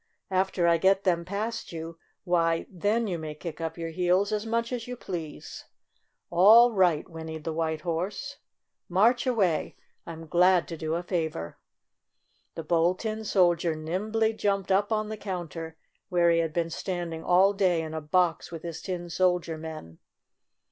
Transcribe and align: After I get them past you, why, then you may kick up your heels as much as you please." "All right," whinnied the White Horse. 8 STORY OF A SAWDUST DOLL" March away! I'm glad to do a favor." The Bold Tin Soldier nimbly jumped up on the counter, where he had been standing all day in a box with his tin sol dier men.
After 0.31 0.67
I 0.67 0.77
get 0.79 1.03
them 1.03 1.23
past 1.25 1.71
you, 1.71 1.99
why, 2.23 2.65
then 2.71 3.05
you 3.05 3.19
may 3.19 3.35
kick 3.35 3.61
up 3.61 3.77
your 3.77 3.91
heels 3.91 4.31
as 4.31 4.47
much 4.47 4.73
as 4.73 4.87
you 4.87 4.97
please." 4.97 5.65
"All 6.31 6.71
right," 6.73 7.07
whinnied 7.07 7.43
the 7.43 7.53
White 7.53 7.81
Horse. 7.81 8.23
8 8.25 8.25
STORY 8.25 8.37
OF 8.39 8.47
A 8.47 8.49
SAWDUST 8.49 8.89
DOLL" 8.89 8.93
March 8.95 9.27
away! 9.67 9.75
I'm 10.07 10.25
glad 10.27 10.67
to 10.69 10.77
do 10.77 10.95
a 10.95 11.03
favor." 11.03 11.59
The 12.55 12.63
Bold 12.63 12.97
Tin 12.97 13.23
Soldier 13.23 13.75
nimbly 13.75 14.33
jumped 14.33 14.71
up 14.71 14.91
on 14.91 15.09
the 15.09 15.17
counter, 15.17 15.77
where 16.09 16.31
he 16.31 16.39
had 16.39 16.51
been 16.51 16.71
standing 16.71 17.23
all 17.23 17.53
day 17.53 17.83
in 17.83 17.93
a 17.93 18.01
box 18.01 18.51
with 18.51 18.63
his 18.63 18.81
tin 18.81 19.07
sol 19.07 19.37
dier 19.37 19.59
men. 19.59 19.99